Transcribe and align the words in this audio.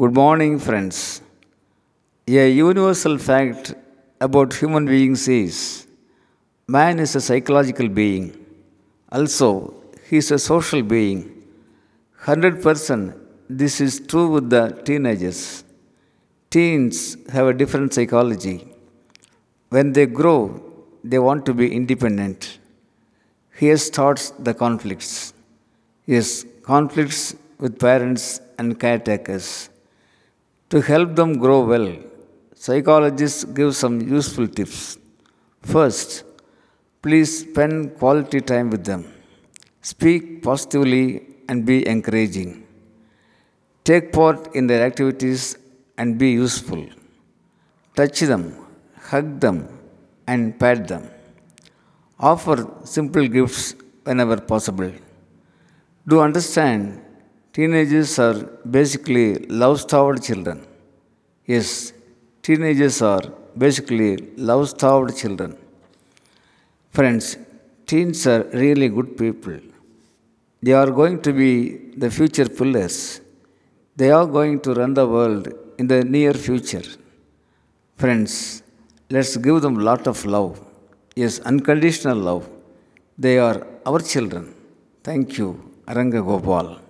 Good 0.00 0.12
morning, 0.12 0.58
friends. 0.58 1.22
A 2.28 2.50
universal 2.50 3.16
fact 3.16 3.72
about 4.20 4.52
human 4.52 4.84
beings 4.84 5.26
is 5.26 5.86
man 6.68 6.98
is 7.04 7.12
a 7.16 7.22
psychological 7.26 7.88
being. 7.88 8.24
Also, 9.10 9.48
he 10.08 10.18
is 10.18 10.30
a 10.30 10.38
social 10.38 10.82
being. 10.82 11.20
100% 12.24 13.18
this 13.48 13.80
is 13.80 13.94
true 14.10 14.28
with 14.34 14.50
the 14.50 14.64
teenagers. 14.84 15.64
Teens 16.50 17.16
have 17.30 17.46
a 17.46 17.54
different 17.54 17.94
psychology. 17.94 18.58
When 19.70 19.94
they 19.94 20.04
grow, 20.04 20.62
they 21.04 21.20
want 21.28 21.46
to 21.46 21.54
be 21.54 21.74
independent. 21.74 22.58
Here 23.62 23.78
starts 23.78 24.28
the 24.48 24.52
conflicts. 24.52 25.32
Yes, 26.04 26.44
conflicts 26.74 27.34
with 27.58 27.78
parents 27.78 28.42
and 28.58 28.78
caretakers. 28.78 29.70
To 30.70 30.80
help 30.80 31.14
them 31.14 31.38
grow 31.38 31.64
well, 31.64 31.88
psychologists 32.52 33.44
give 33.44 33.76
some 33.76 34.00
useful 34.00 34.48
tips. 34.48 34.98
First, 35.62 36.24
please 37.02 37.30
spend 37.42 37.96
quality 38.00 38.40
time 38.40 38.70
with 38.70 38.84
them. 38.84 39.04
Speak 39.80 40.42
positively 40.42 41.04
and 41.48 41.64
be 41.64 41.86
encouraging. 41.86 42.66
Take 43.84 44.12
part 44.12 44.56
in 44.56 44.66
their 44.66 44.84
activities 44.84 45.56
and 45.96 46.18
be 46.18 46.30
useful. 46.32 46.84
Touch 47.94 48.18
them, 48.32 48.56
hug 49.10 49.38
them, 49.38 49.68
and 50.26 50.58
pat 50.58 50.88
them. 50.88 51.08
Offer 52.18 52.68
simple 52.82 53.28
gifts 53.28 53.76
whenever 54.02 54.38
possible. 54.40 54.90
Do 56.08 56.18
understand, 56.20 57.00
teenagers 57.56 58.12
are 58.24 58.38
basically 58.76 59.28
love 59.60 59.76
starved 59.84 60.22
children. 60.26 60.58
Yes, 61.52 61.68
teenagers 62.46 63.00
are 63.10 63.24
basically 63.64 64.10
love 64.48 64.64
starved 64.74 65.16
children. 65.20 65.52
Friends, 66.96 67.26
teens 67.86 68.26
are 68.32 68.42
really 68.62 68.88
good 68.96 69.10
people. 69.22 69.58
They 70.66 70.74
are 70.82 70.90
going 71.00 71.16
to 71.26 71.32
be 71.32 71.50
the 72.02 72.10
future 72.18 72.48
pillars. 72.58 72.98
They 74.00 74.10
are 74.10 74.26
going 74.38 74.60
to 74.60 74.74
run 74.74 74.92
the 75.00 75.06
world 75.16 75.44
in 75.78 75.86
the 75.86 76.00
near 76.04 76.34
future. 76.34 76.86
Friends, 77.96 78.62
let's 79.08 79.34
give 79.46 79.62
them 79.62 79.76
lot 79.90 80.06
of 80.06 80.26
love. 80.36 80.60
Yes, 81.14 81.38
unconditional 81.52 82.18
love. 82.18 82.44
They 83.16 83.38
are 83.38 83.58
our 83.86 84.00
children. 84.00 84.54
Thank 85.02 85.38
you, 85.38 85.48
Aranga 85.86 86.20
Gopal. 86.30 86.85